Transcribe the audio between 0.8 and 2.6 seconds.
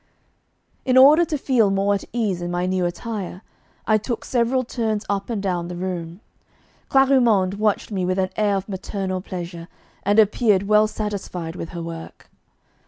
In order to feel more at ease in